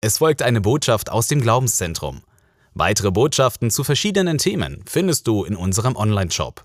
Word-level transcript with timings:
Es 0.00 0.18
folgt 0.18 0.42
eine 0.42 0.60
Botschaft 0.60 1.10
aus 1.10 1.26
dem 1.26 1.40
Glaubenszentrum. 1.40 2.22
Weitere 2.72 3.10
Botschaften 3.10 3.68
zu 3.68 3.82
verschiedenen 3.82 4.38
Themen 4.38 4.84
findest 4.86 5.26
du 5.26 5.42
in 5.42 5.56
unserem 5.56 5.96
Online-Shop. 5.96 6.64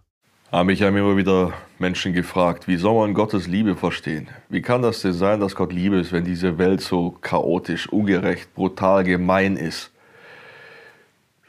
Haben 0.52 0.68
mich 0.68 0.84
haben 0.84 0.96
immer 0.96 1.18
wieder 1.18 1.52
Menschen 1.80 2.14
gefragt, 2.14 2.68
wie 2.68 2.78
soll 2.78 2.94
man 2.94 3.16
Gottes 3.16 3.48
Liebe 3.48 3.76
verstehen? 3.76 4.30
Wie 4.50 4.62
kann 4.62 4.84
das 4.84 5.02
denn 5.02 5.14
sein, 5.14 5.40
dass 5.40 5.56
Gott 5.56 5.74
Liebe 5.74 5.96
ist, 6.00 6.12
wenn 6.12 6.24
diese 6.24 6.60
Welt 6.60 6.82
so 6.82 7.10
chaotisch, 7.22 7.90
ungerecht, 7.90 8.54
brutal, 8.54 9.04
gemein 9.04 9.58
ist? 9.58 9.90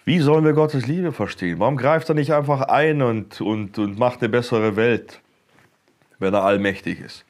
Wie 0.06 0.20
sollen 0.20 0.46
wir 0.46 0.54
Gottes 0.54 0.86
Liebe 0.86 1.12
verstehen? 1.12 1.58
Warum 1.58 1.76
greift 1.76 2.08
er 2.08 2.14
nicht 2.14 2.32
einfach 2.32 2.62
ein 2.62 3.02
und, 3.02 3.42
und, 3.42 3.76
und 3.78 3.98
macht 3.98 4.22
eine 4.22 4.30
bessere 4.30 4.76
Welt, 4.76 5.20
wenn 6.18 6.32
er 6.32 6.44
allmächtig 6.44 6.98
ist? 6.98 7.26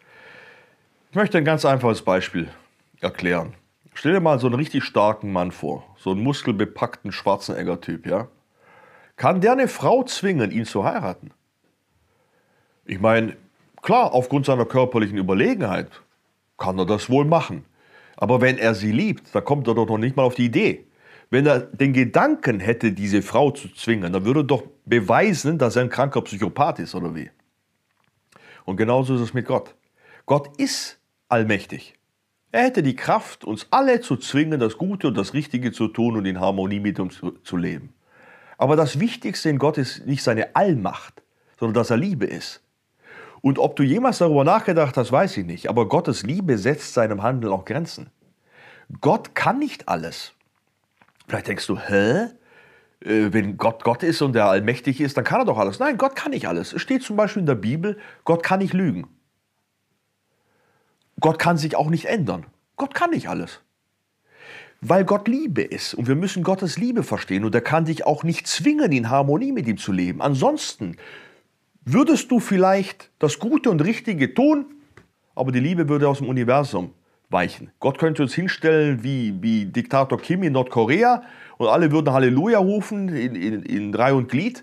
Ich 1.11 1.17
möchte 1.17 1.39
ein 1.39 1.45
ganz 1.45 1.65
einfaches 1.65 2.03
Beispiel 2.03 2.47
erklären. 3.01 3.55
Stell 3.95 4.13
dir 4.13 4.21
mal 4.21 4.39
so 4.39 4.49
einen 4.49 4.57
richtig 4.57 4.85
starken 4.85 5.33
Mann 5.33 5.53
vor, 5.53 5.85
so 5.97 6.11
einen 6.11 6.23
muskelbepackten 6.23 7.13
Schwarzenegger-Typ, 7.13 8.07
ja? 8.07 8.29
Kann 9.17 9.41
der 9.41 9.53
eine 9.53 9.69
Frau 9.69 10.03
zwingen, 10.03 10.51
ihn 10.51 10.67
zu 10.67 10.85
heiraten? 10.85 11.31
Ich 12.85 13.01
meine, 13.01 13.37
klar, 13.81 14.13
aufgrund 14.13 14.47
seiner 14.47 14.67
körperlichen 14.67 15.17
Überlegenheit 15.17 16.03
kann 16.59 16.79
er 16.79 16.87
das 16.87 17.09
wohl 17.09 17.25
machen. 17.25 17.65
Aber 18.17 18.41
wenn 18.41 18.59
er 18.59 18.75
sie 18.75 18.93
liebt, 18.93 19.35
dann 19.35 19.45
kommt 19.45 19.69
er 19.69 19.75
doch 19.75 19.87
noch 19.87 19.99
nicht 19.99 20.17
mal 20.17 20.25
auf 20.25 20.35
die 20.35 20.47
Idee. 20.47 20.87
Wenn 21.31 21.47
er 21.47 21.61
den 21.61 21.93
Gedanken 21.93 22.61
hätte, 22.61 22.93
diese 22.93 23.23
Frau 23.23 23.53
zu 23.53 23.73
zwingen, 23.73 24.13
dann 24.13 24.25
würde 24.25 24.41
er 24.41 24.45
doch 24.45 24.65
beweisen, 24.85 25.59
dass 25.59 25.77
er 25.77 25.83
ein 25.83 25.89
kranker 25.89 26.23
Psychopath 26.23 26.81
ist 26.81 26.95
oder 26.95 27.15
wie. 27.15 27.31
Und 28.65 28.77
genauso 28.77 29.15
ist 29.15 29.21
es 29.21 29.35
mit 29.35 29.47
Gott. 29.47 29.75
Gott 30.27 30.57
ist 30.59 30.99
allmächtig. 31.29 31.95
Er 32.55 32.63
hätte 32.63 32.85
die 32.85 32.95
Kraft, 32.95 33.45
uns 33.45 33.67
alle 33.73 34.01
zu 34.01 34.17
zwingen, 34.17 34.61
das 34.61 34.79
Gute 34.79 35.09
und 35.09 35.19
das 35.19 35.35
Richtige 35.35 35.73
zu 35.73 35.89
tun 35.89 36.17
und 36.17 36.25
in 36.25 36.39
Harmonie 36.39 36.79
mit 36.79 37.01
uns 37.01 37.21
zu 37.43 37.57
leben. 37.57 37.93
Aber 38.59 38.77
das 38.77 39.01
Wichtigste 39.01 39.49
in 39.49 39.59
Gott 39.59 39.77
ist 39.77 40.07
nicht 40.07 40.23
seine 40.23 40.55
Allmacht, 40.55 41.21
sondern 41.59 41.75
dass 41.75 41.91
er 41.91 41.97
Liebe 41.97 42.27
ist. 42.27 42.63
Und 43.41 43.59
ob 43.59 43.75
du 43.75 43.83
jemals 43.83 44.19
darüber 44.19 44.45
nachgedacht 44.45 44.97
hast, 44.97 45.11
weiß 45.11 45.37
ich 45.39 45.47
nicht. 45.47 45.69
Aber 45.69 45.89
Gottes 45.89 46.23
Liebe 46.23 46.57
setzt 46.57 46.95
seinem 46.95 47.25
Handeln 47.25 47.53
auch 47.53 47.65
Grenzen. 47.65 48.11
Gott 49.01 49.35
kann 49.35 49.59
nicht 49.59 49.89
alles. 49.89 50.35
Vielleicht 51.27 51.49
denkst 51.49 51.67
du, 51.67 51.77
hä? 51.77 52.29
Äh, 53.01 53.33
wenn 53.33 53.57
Gott 53.57 53.83
Gott 53.83 54.05
ist 54.05 54.23
und 54.23 54.37
er 54.37 54.47
allmächtig 54.47 55.01
ist, 55.01 55.17
dann 55.17 55.25
kann 55.25 55.41
er 55.41 55.45
doch 55.45 55.59
alles. 55.59 55.81
Nein, 55.81 55.99
Gott 55.99 56.15
kann 56.15 56.31
nicht 56.31 56.47
alles. 56.47 56.73
Es 56.73 56.83
steht 56.83 57.03
zum 57.03 57.17
Beispiel 57.17 57.41
in 57.41 57.47
der 57.47 57.57
Bibel, 57.57 57.99
Gott 58.23 58.45
kann 58.45 58.61
nicht 58.61 58.75
lügen. 58.75 59.09
Gott 61.25 61.39
kann 61.39 61.57
sich 61.57 61.75
auch 61.75 61.89
nicht 61.89 62.05
ändern. 62.05 62.45
Gott 62.77 62.93
kann 62.93 63.09
nicht 63.09 63.31
alles. 63.31 63.63
Weil 64.83 65.07
Gott 65.07 65.27
Liebe 65.27 65.63
ist 65.63 65.95
und 65.95 66.07
wir 66.07 66.17
müssen 66.17 66.43
Gottes 66.43 66.77
Liebe 66.77 67.03
verstehen 67.03 67.47
und 67.47 67.55
er 67.55 67.63
kann 67.63 67.87
dich 67.87 68.05
auch 68.05 68.25
nicht 68.25 68.47
zwingen, 68.47 68.93
in 68.93 69.09
Harmonie 69.09 69.51
mit 69.51 69.67
ihm 69.67 69.79
zu 69.79 69.91
leben. 69.91 70.21
Ansonsten 70.21 70.99
würdest 71.87 72.31
du 72.31 72.41
vielleicht 72.41 73.11
das 73.21 73.39
Gute 73.39 73.71
und 73.71 73.83
Richtige 73.83 74.35
tun, 74.35 74.67
aber 75.35 75.51
die 75.51 75.61
Liebe 75.61 75.89
würde 75.89 76.11
aus 76.11 76.19
dem 76.19 76.29
Universum 76.29 76.93
weichen. 77.31 77.71
Gott 77.81 77.97
könnte 77.97 78.21
uns 78.21 78.35
hinstellen 78.35 79.03
wie, 79.03 79.35
wie 79.41 79.65
Diktator 79.65 80.21
Kim 80.21 80.43
in 80.43 80.53
Nordkorea 80.53 81.23
und 81.57 81.69
alle 81.69 81.91
würden 81.91 82.13
Halleluja 82.13 82.59
rufen 82.59 83.09
in, 83.09 83.35
in, 83.35 83.63
in 83.63 83.95
Reihe 83.95 84.15
und 84.15 84.29
Glied. 84.29 84.63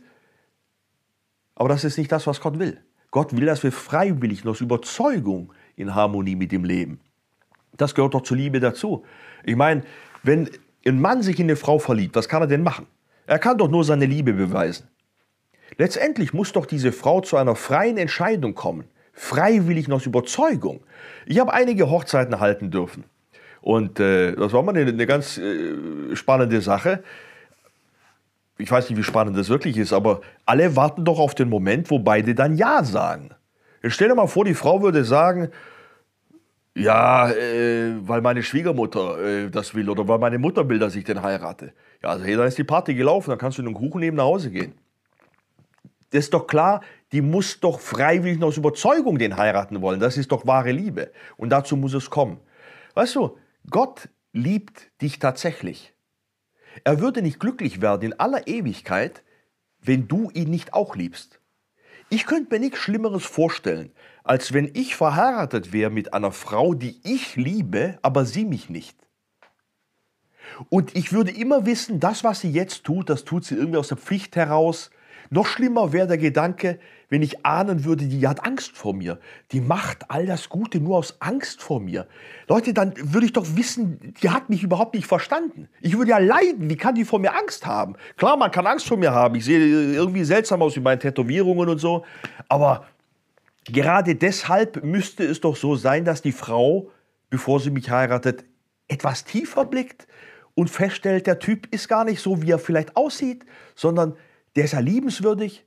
Aber 1.56 1.70
das 1.70 1.84
ist 1.86 1.98
nicht 1.98 2.12
das, 2.12 2.28
was 2.28 2.40
Gott 2.40 2.60
will. 2.60 2.80
Gott 3.10 3.36
will, 3.36 3.48
dass 3.48 3.64
wir 3.64 3.72
freiwillig 3.72 4.46
und 4.46 4.52
aus 4.52 4.62
Überzeugung 4.62 5.52
in 5.76 5.96
Harmonie 5.96 6.36
mit 6.36 6.52
dem 6.52 6.64
Leben. 6.64 7.00
Das 7.78 7.96
gehört 7.96 8.14
doch 8.14 8.24
zur 8.24 8.38
Liebe 8.38 8.60
dazu. 8.60 9.04
Ich 9.44 9.56
meine, 9.56 9.84
wenn 10.24 10.50
ein 10.86 11.00
Mann 11.00 11.22
sich 11.22 11.40
in 11.40 11.46
eine 11.46 11.56
Frau 11.56 11.80
verliebt, 11.80 12.16
was 12.16 12.28
kann 12.28 12.42
er 12.42 12.48
denn 12.48 12.64
machen? 12.64 12.88
Er 13.28 13.40
kann 13.40 13.58
doch 13.58 13.70
nur 13.70 13.84
seine 13.84 14.06
Liebe 14.06 14.34
beweisen. 14.34 14.88
Letztendlich 15.78 16.34
muss 16.34 16.52
doch 16.52 16.66
diese 16.66 16.92
Frau 16.92 17.22
zu 17.22 17.38
einer 17.38 17.56
freien 17.56 17.98
Entscheidung 17.98 18.56
kommen, 18.56 18.86
freiwillig 19.14 19.92
aus 19.92 20.06
Überzeugung. 20.06 20.82
Ich 21.26 21.40
habe 21.40 21.54
einige 21.54 21.90
Hochzeiten 21.90 22.40
halten 22.40 22.72
dürfen. 22.72 23.06
Und 23.62 24.00
äh, 24.00 24.36
das 24.36 24.54
war 24.54 24.64
mal 24.64 24.76
eine, 24.76 24.90
eine 24.90 25.06
ganz 25.06 25.38
äh, 25.38 26.16
spannende 26.16 26.62
Sache. 26.62 27.04
Ich 28.58 28.70
weiß 28.70 28.90
nicht, 28.90 28.98
wie 28.98 29.04
spannend 29.04 29.38
das 29.38 29.50
wirklich 29.50 29.78
ist, 29.78 29.94
aber 29.94 30.22
alle 30.46 30.76
warten 30.76 31.06
doch 31.06 31.20
auf 31.20 31.36
den 31.36 31.50
Moment, 31.50 31.90
wo 31.90 32.00
beide 32.00 32.36
dann 32.36 32.56
Ja 32.58 32.84
sagen. 32.84 33.30
Jetzt 33.82 33.94
stell 33.94 34.10
dir 34.10 34.16
mal 34.16 34.28
vor, 34.28 34.46
die 34.46 34.54
Frau 34.54 34.82
würde 34.82 35.04
sagen, 35.04 35.50
ja, 36.76 37.30
äh, 37.32 37.96
weil 38.08 38.22
meine 38.22 38.44
Schwiegermutter 38.44 39.20
äh, 39.20 39.50
das 39.50 39.76
will 39.76 39.90
oder 39.90 40.08
weil 40.08 40.20
meine 40.20 40.38
Mutter 40.38 40.70
will, 40.70 40.80
dass 40.80 40.96
ich 40.96 41.04
den 41.04 41.22
heirate. 41.22 41.74
Ja, 42.02 42.10
also 42.10 42.24
hey, 42.24 42.36
dann 42.36 42.48
ist 42.48 42.58
die 42.58 42.64
Party 42.64 42.94
gelaufen, 42.94 43.32
dann 43.32 43.40
kannst 43.40 43.58
du 43.58 43.62
den 43.62 43.74
Kuchen 43.74 44.00
nehmen 44.00 44.18
nach 44.18 44.24
Hause 44.24 44.52
gehen. 44.52 44.74
Das 46.12 46.26
ist 46.26 46.34
doch 46.34 46.48
klar, 46.48 46.82
die 47.12 47.22
muss 47.22 47.60
doch 47.60 47.80
freiwillig 47.80 48.42
aus 48.42 48.58
Überzeugung 48.58 49.18
den 49.18 49.36
heiraten 49.38 49.82
wollen. 49.82 50.00
Das 50.00 50.18
ist 50.18 50.32
doch 50.32 50.46
wahre 50.46 50.72
Liebe. 50.72 51.12
Und 51.38 51.50
dazu 51.50 51.76
muss 51.76 51.94
es 51.94 52.10
kommen. 52.10 52.40
Weißt 52.94 53.16
du, 53.16 53.38
Gott 53.70 54.10
liebt 54.34 54.92
dich 55.02 55.20
tatsächlich. 55.20 55.94
Er 56.84 57.00
würde 57.02 57.22
nicht 57.22 57.40
glücklich 57.40 57.82
werden 57.82 58.12
in 58.12 58.20
aller 58.20 58.48
Ewigkeit, 58.48 59.24
wenn 59.82 60.08
du 60.08 60.30
ihn 60.32 60.50
nicht 60.50 60.74
auch 60.74 60.96
liebst. 60.96 61.41
Ich 62.14 62.26
könnte 62.26 62.54
mir 62.54 62.60
nichts 62.60 62.80
Schlimmeres 62.80 63.24
vorstellen, 63.24 63.94
als 64.26 64.52
wenn 64.52 64.70
ich 64.74 64.98
verheiratet 64.98 65.72
wäre 65.72 65.90
mit 65.90 66.14
einer 66.14 66.34
Frau, 66.34 66.74
die 66.74 67.00
ich 67.06 67.38
liebe, 67.38 67.98
aber 68.02 68.26
sie 68.26 68.44
mich 68.44 68.70
nicht. 68.70 68.98
Und 70.70 70.94
ich 70.94 71.14
würde 71.14 71.32
immer 71.32 71.66
wissen, 71.66 72.02
das, 72.02 72.26
was 72.26 72.42
sie 72.42 72.52
jetzt 72.52 72.84
tut, 72.84 73.10
das 73.10 73.24
tut 73.24 73.46
sie 73.46 73.56
irgendwie 73.56 73.78
aus 73.78 73.88
der 73.88 73.98
Pflicht 73.98 74.36
heraus, 74.36 74.92
noch 75.34 75.48
schlimmer 75.48 75.94
wäre 75.94 76.08
der 76.08 76.18
Gedanke, 76.18 76.78
wenn 77.08 77.22
ich 77.22 77.46
ahnen 77.46 77.86
würde, 77.86 78.06
die 78.06 78.28
hat 78.28 78.46
Angst 78.46 78.76
vor 78.76 78.94
mir. 78.94 79.18
Die 79.54 79.62
macht 79.62 80.12
all 80.12 80.26
das 80.26 80.50
Gute 80.50 80.82
nur 80.82 80.98
aus 80.98 81.16
Angst 81.22 81.62
vor 81.62 81.80
mir. 81.80 82.06
Leute, 82.50 82.74
dann 82.74 82.94
würde 82.98 83.28
ich 83.28 83.32
doch 83.32 83.46
wissen, 83.56 84.14
die 84.22 84.30
hat 84.30 84.50
mich 84.50 84.62
überhaupt 84.62 84.94
nicht 84.94 85.08
verstanden. 85.08 85.70
Ich 85.80 85.98
würde 85.98 86.12
ja 86.12 86.18
leiden. 86.18 86.70
Wie 86.70 86.76
kann 86.76 86.96
die 86.96 87.06
vor 87.06 87.20
mir 87.20 87.34
Angst 87.34 87.66
haben? 87.66 87.96
Klar, 88.18 88.36
man 88.36 88.52
kann 88.52 88.68
Angst 88.68 88.90
vor 88.90 88.98
mir 88.98 89.14
haben. 89.14 89.36
Ich 89.36 89.46
sehe 89.46 89.94
irgendwie 89.94 90.26
seltsam 90.26 90.62
aus 90.62 90.76
mit 90.76 90.84
meinen 90.84 91.00
Tätowierungen 91.00 91.70
und 91.70 91.78
so. 91.78 92.04
Aber 92.50 92.86
gerade 93.64 94.16
deshalb 94.16 94.84
müsste 94.84 95.24
es 95.24 95.40
doch 95.40 95.56
so 95.56 95.78
sein, 95.78 96.04
dass 96.04 96.22
die 96.22 96.34
Frau, 96.34 96.90
bevor 97.30 97.62
sie 97.62 97.72
mich 97.72 97.90
heiratet, 97.90 98.44
etwas 98.90 99.24
tiefer 99.24 99.64
blickt 99.64 100.08
und 100.56 100.70
feststellt, 100.70 101.26
der 101.26 101.40
Typ 101.40 101.74
ist 101.74 101.88
gar 101.88 102.04
nicht 102.04 102.22
so, 102.22 102.42
wie 102.42 102.52
er 102.52 102.60
vielleicht 102.60 102.98
aussieht, 102.98 103.46
sondern 103.76 104.18
der 104.56 104.66
ist 104.66 104.74
ja 104.74 104.80
liebenswürdig. 104.80 105.66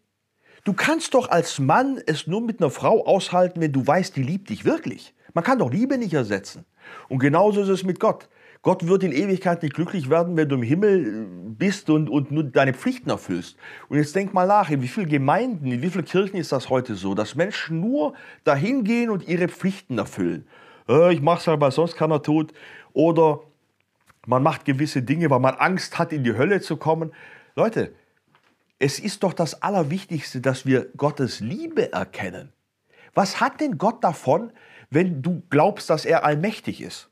Du 0.65 0.73
kannst 0.73 1.15
doch 1.15 1.29
als 1.29 1.59
Mann 1.59 2.01
es 2.07 2.27
nur 2.27 2.41
mit 2.41 2.61
einer 2.61 2.71
Frau 2.71 3.07
aushalten, 3.07 3.61
wenn 3.61 3.73
du 3.73 3.87
weißt, 3.87 4.17
die 4.17 4.23
liebt 4.23 4.49
dich 4.49 4.65
wirklich. 4.65 5.15
Man 5.35 5.45
kann 5.45 5.59
doch 5.59 5.71
Liebe 5.71 5.99
nicht 5.99 6.15
ersetzen. 6.15 6.65
Und 7.09 7.19
genauso 7.19 7.63
ist 7.63 7.69
es 7.69 7.85
mit 7.85 8.01
Gott. 8.01 8.29
Gott 8.63 8.87
wird 8.87 9.03
in 9.03 9.13
Ewigkeit 9.13 9.63
nicht 9.63 9.75
glücklich 9.75 10.09
werden, 10.09 10.39
wenn 10.39 10.49
du 10.49 10.55
im 10.55 10.63
Himmel 10.63 11.07
äh, 11.07 11.27
bist 11.51 11.91
und, 11.91 12.09
und 12.09 12.31
nur 12.31 12.45
deine 12.45 12.73
Pflichten 12.73 13.11
erfüllst. 13.11 13.59
Und 13.91 13.99
jetzt 13.99 14.17
denk 14.17 14.33
mal 14.33 14.47
nach, 14.47 14.71
in 14.71 14.81
wie 14.81 14.89
vielen 14.89 15.11
Gemeinden, 15.11 15.71
in 15.71 15.83
wie 15.83 15.91
vielen 15.91 16.07
Kirchen 16.07 16.39
ist 16.39 16.51
das 16.51 16.71
heute 16.71 16.95
so, 16.95 17.15
dass 17.15 17.35
Menschen 17.35 17.81
nur 17.81 18.15
dahin 18.45 18.83
gehen 18.85 19.11
und 19.11 19.29
ihre 19.29 19.49
Pflichten 19.49 19.99
erfüllen. 19.99 20.47
Äh, 20.89 21.13
ich 21.13 21.21
mach's 21.21 21.47
halt, 21.47 21.61
weil 21.61 21.73
sonst 21.73 21.95
keiner 21.95 22.23
tut. 22.23 22.55
Oder 22.95 23.41
man 24.27 24.43
macht 24.43 24.65
gewisse 24.65 25.03
Dinge, 25.03 25.29
weil 25.29 25.41
man 25.41 25.57
Angst 25.57 25.99
hat, 25.99 26.11
in 26.11 26.25
die 26.25 26.35
Hölle 26.35 26.63
zu 26.63 26.79
kommen. 26.79 27.13
Leute, 27.57 27.93
es 28.79 28.99
ist 28.99 29.23
doch 29.23 29.33
das 29.33 29.63
Allerwichtigste, 29.63 30.41
dass 30.41 30.67
wir 30.67 30.87
Gottes 30.97 31.41
Liebe 31.41 31.93
erkennen. 31.93 32.53
Was 33.15 33.41
hat 33.41 33.61
denn 33.61 33.79
Gott 33.79 34.03
davon, 34.03 34.53
wenn 34.91 35.23
du 35.23 35.43
glaubst, 35.51 35.91
dass 35.91 36.05
er 36.05 36.25
allmächtig 36.25 36.81
ist? 36.81 37.09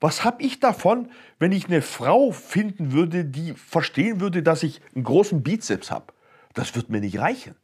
Was 0.00 0.24
habe 0.24 0.42
ich 0.42 0.58
davon, 0.58 1.10
wenn 1.38 1.52
ich 1.52 1.66
eine 1.66 1.82
Frau 1.82 2.32
finden 2.32 2.92
würde, 2.92 3.24
die 3.24 3.52
verstehen 3.52 4.20
würde, 4.20 4.42
dass 4.42 4.62
ich 4.62 4.80
einen 4.94 5.04
großen 5.04 5.42
Bizeps 5.42 5.90
habe? 5.90 6.12
Das 6.54 6.74
wird 6.74 6.90
mir 6.90 7.00
nicht 7.00 7.18
reichen. 7.18 7.54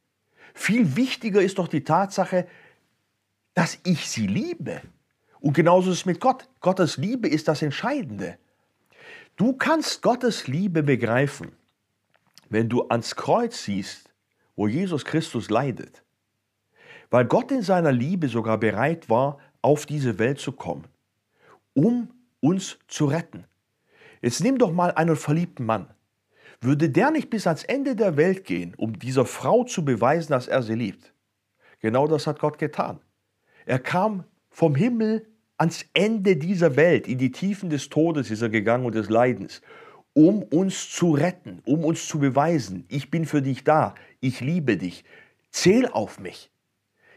Viel 0.55 0.97
wichtiger 0.97 1.43
ist 1.43 1.59
doch 1.59 1.69
die 1.69 1.85
Tatsache, 1.85 2.47
dass 3.55 3.79
ich 3.85 4.09
sie 4.09 4.27
liebe. 4.27 4.83
Und 5.41 5.55
genauso 5.55 5.91
ist 5.91 5.99
es 5.99 6.07
mit 6.07 6.21
Gott. 6.21 6.49
Gottes 6.61 6.97
Liebe 6.97 7.29
ist 7.29 7.49
das 7.49 7.63
Entscheidende. 7.63 8.39
Du 9.37 9.53
kannst 9.53 10.03
Gottes 10.03 10.47
Liebe 10.47 10.83
begreifen, 10.83 11.53
wenn 12.51 12.69
du 12.69 12.89
ans 12.89 13.17
Kreuz 13.17 13.65
siehst, 13.65 14.13
wo 14.57 14.67
Jesus 14.67 15.05
Christus 15.05 15.51
leidet, 15.51 16.03
weil 17.11 17.25
Gott 17.25 17.51
in 17.53 17.63
seiner 17.63 17.93
Liebe 17.93 18.29
sogar 18.29 18.59
bereit 18.59 19.09
war, 19.09 19.39
auf 19.63 19.87
diese 19.87 20.19
Welt 20.19 20.39
zu 20.39 20.53
kommen, 20.53 20.87
um 21.75 22.11
uns 22.41 22.79
zu 22.89 23.07
retten. 23.07 23.45
Jetzt 24.21 24.43
nimm 24.43 24.59
doch 24.59 24.73
mal 24.73 24.91
einen 24.93 25.17
verliebten 25.17 25.65
Mann. 25.65 25.89
Würde 26.61 26.91
der 26.91 27.11
nicht 27.11 27.31
bis 27.31 27.47
ans 27.47 27.63
Ende 27.65 27.95
der 27.95 28.17
Welt 28.17 28.45
gehen, 28.45 28.75
um 28.77 28.99
dieser 28.99 29.25
Frau 29.25 29.65
zu 29.65 29.85
beweisen, 29.85 30.33
dass 30.33 30.49
er 30.49 30.63
sie 30.63 30.75
liebt? 30.75 31.13
Genau 31.81 32.09
das 32.09 32.27
hat 32.27 32.41
Gott 32.41 32.59
getan. 32.59 33.01
Er 33.65 33.79
kam 33.79 34.25
vom 34.51 34.75
Himmel 34.75 35.29
ans 35.57 35.85
Ende 35.95 36.37
dieser 36.37 36.77
Welt, 36.77 37.07
in 37.07 37.19
die 37.19 37.31
Tiefen 37.31 37.71
des 37.71 37.89
Todes 37.91 38.31
ist 38.31 38.43
er 38.43 38.49
gegangen 38.49 38.87
und 38.87 38.95
des 38.95 39.09
Leidens, 39.09 39.61
um 40.19 40.43
uns 40.43 40.91
zu 40.91 41.13
retten, 41.13 41.63
um 41.65 41.85
uns 41.85 42.09
zu 42.09 42.19
beweisen, 42.19 42.85
ich 42.89 43.09
bin 43.09 43.25
für 43.25 43.41
dich 43.41 43.63
da, 43.63 43.95
ich 44.19 44.41
liebe 44.41 44.77
dich, 44.77 45.05
zähl 45.53 45.87
auf 45.87 46.19
mich. 46.19 46.51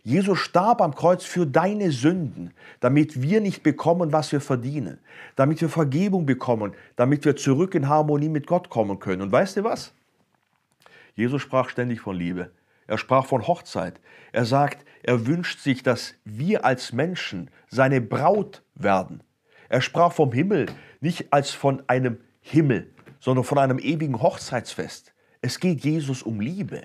Jesus 0.03 0.37
starb 0.37 0.81
am 0.81 0.93
Kreuz 0.93 1.23
für 1.25 1.47
deine 1.47 1.91
Sünden, 1.91 2.53
damit 2.79 3.23
wir 3.23 3.41
nicht 3.41 3.63
bekommen, 3.63 4.13
was 4.13 4.31
wir 4.31 4.39
verdienen, 4.39 4.99
damit 5.35 5.61
wir 5.61 5.69
Vergebung 5.69 6.27
bekommen, 6.27 6.75
damit 6.95 7.25
wir 7.25 7.35
zurück 7.35 7.73
in 7.73 7.89
Harmonie 7.89 8.29
mit 8.29 8.45
Gott 8.45 8.69
kommen 8.69 8.99
können. 8.99 9.23
Und 9.23 9.31
weißt 9.31 9.57
du 9.57 9.63
was? 9.63 9.95
Jesus 11.15 11.41
sprach 11.41 11.69
ständig 11.69 12.01
von 12.01 12.15
Liebe. 12.15 12.51
Er 12.85 12.99
sprach 12.99 13.25
von 13.25 13.47
Hochzeit. 13.47 13.99
Er 14.31 14.45
sagt, 14.45 14.85
er 15.01 15.25
wünscht 15.25 15.61
sich, 15.61 15.81
dass 15.81 16.13
wir 16.23 16.65
als 16.65 16.93
Menschen 16.93 17.49
seine 17.67 17.99
Braut 17.99 18.61
werden. 18.75 19.23
Er 19.69 19.81
sprach 19.81 20.11
vom 20.11 20.31
Himmel 20.31 20.67
nicht 20.99 21.33
als 21.33 21.49
von 21.49 21.81
einem 21.87 22.19
Himmel, 22.41 22.93
sondern 23.19 23.45
von 23.45 23.57
einem 23.57 23.79
ewigen 23.79 24.21
Hochzeitsfest. 24.21 25.13
Es 25.41 25.59
geht 25.59 25.83
Jesus 25.83 26.21
um 26.21 26.39
Liebe. 26.41 26.83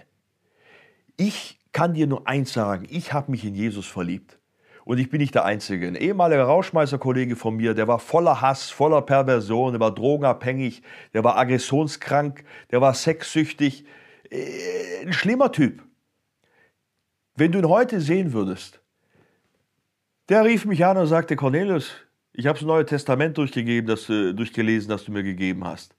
Ich 1.17 1.59
kann 1.73 1.95
dir 1.95 2.07
nur 2.07 2.27
eins 2.29 2.53
sagen, 2.53 2.87
ich 2.89 3.13
habe 3.13 3.31
mich 3.31 3.45
in 3.45 3.55
Jesus 3.55 3.87
verliebt. 3.87 4.39
Und 4.85 4.99
ich 4.99 5.11
bin 5.11 5.21
nicht 5.21 5.35
der 5.35 5.45
Einzige. 5.45 5.89
Ein 5.89 5.97
ehemaliger 5.97 6.45
Rauschmeisterkollege 6.45 7.35
von 7.35 7.57
mir, 7.57 7.75
der 7.75 7.89
war 7.89 7.99
voller 7.99 8.41
Hass, 8.41 8.71
voller 8.71 9.03
Perversion, 9.03 9.73
der 9.73 9.81
war 9.81 9.93
drogenabhängig, 9.93 10.83
der 11.13 11.25
war 11.25 11.37
aggressionskrank, 11.37 12.45
der 12.71 12.81
war 12.81 12.95
sexsüchtig. 12.95 13.85
Äh, 14.31 15.05
ein 15.05 15.13
schlimmer 15.13 15.51
Typ. 15.51 15.83
Wenn 17.35 17.51
du 17.51 17.59
ihn 17.59 17.69
heute 17.69 18.01
sehen 18.01 18.33
würdest, 18.33 18.81
der 20.29 20.45
rief 20.45 20.65
mich 20.65 20.85
an 20.85 20.97
und 20.97 21.09
sagte, 21.09 21.35
Cornelius, 21.35 21.91
ich 22.37 22.47
habe 22.47 22.59
das 22.59 22.67
Neue 22.67 22.85
Testament 22.85 23.39
durchgegeben, 23.39 23.89
das, 23.89 24.11
äh, 24.11 24.35
durchgelesen, 24.35 24.91
das 24.91 25.05
du 25.05 25.13
mir 25.13 25.23
gegeben 25.23 25.65
hast. 25.65 25.95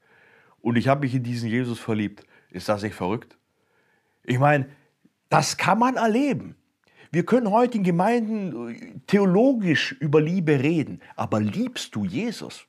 Und 0.60 0.76
ich 0.76 0.86
habe 0.86 1.00
mich 1.00 1.14
in 1.14 1.24
diesen 1.24 1.48
Jesus 1.48 1.80
verliebt. 1.80 2.24
Ist 2.50 2.68
das 2.68 2.82
nicht 2.82 2.94
verrückt? 2.94 3.36
Ich 4.22 4.38
meine, 4.38 4.68
das 5.30 5.56
kann 5.56 5.80
man 5.80 5.96
erleben. 5.96 6.54
Wir 7.10 7.24
können 7.24 7.50
heute 7.50 7.78
in 7.78 7.84
Gemeinden 7.84 8.68
äh, 8.68 9.00
theologisch 9.08 9.92
über 9.98 10.20
Liebe 10.20 10.60
reden, 10.60 11.00
aber 11.16 11.40
liebst 11.40 11.94
du 11.96 12.04
Jesus? 12.04 12.66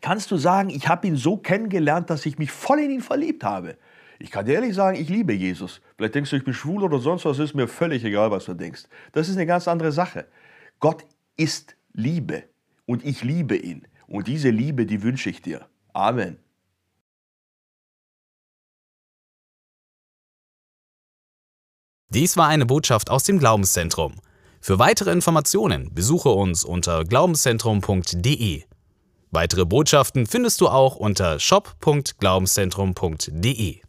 Kannst 0.00 0.30
du 0.30 0.38
sagen, 0.38 0.70
ich 0.70 0.88
habe 0.88 1.06
ihn 1.06 1.16
so 1.16 1.36
kennengelernt, 1.36 2.08
dass 2.08 2.24
ich 2.24 2.38
mich 2.38 2.50
voll 2.50 2.80
in 2.80 2.90
ihn 2.90 3.00
verliebt 3.02 3.44
habe? 3.44 3.76
Ich 4.18 4.30
kann 4.30 4.46
dir 4.46 4.54
ehrlich 4.54 4.74
sagen, 4.74 4.98
ich 4.98 5.10
liebe 5.10 5.34
Jesus. 5.34 5.82
Vielleicht 5.98 6.14
denkst 6.14 6.30
du, 6.30 6.36
ich 6.36 6.44
bin 6.44 6.54
schwul 6.54 6.82
oder 6.82 6.98
sonst 6.98 7.26
was, 7.26 7.38
ist 7.38 7.54
mir 7.54 7.68
völlig 7.68 8.02
egal, 8.04 8.30
was 8.30 8.46
du 8.46 8.54
denkst. 8.54 8.84
Das 9.12 9.28
ist 9.28 9.36
eine 9.36 9.44
ganz 9.44 9.68
andere 9.68 9.92
Sache. 9.92 10.26
Gott 10.80 11.04
ist 11.36 11.76
Liebe 11.92 12.44
und 12.86 13.04
ich 13.04 13.22
liebe 13.22 13.56
ihn. 13.56 13.86
Und 14.06 14.28
diese 14.28 14.50
Liebe, 14.50 14.86
die 14.86 15.02
wünsche 15.02 15.30
ich 15.30 15.42
dir. 15.42 15.68
Amen. 15.92 16.38
Dies 22.08 22.36
war 22.36 22.46
eine 22.48 22.66
Botschaft 22.66 23.10
aus 23.10 23.24
dem 23.24 23.38
Glaubenszentrum. 23.38 24.14
Für 24.60 24.78
weitere 24.78 25.10
Informationen 25.10 25.92
besuche 25.92 26.28
uns 26.30 26.64
unter 26.64 27.04
glaubenszentrum.de. 27.04 28.62
Weitere 29.30 29.66
Botschaften 29.66 30.26
findest 30.26 30.60
du 30.60 30.68
auch 30.68 30.96
unter 30.96 31.38
shop.glaubenszentrum.de. 31.38 33.85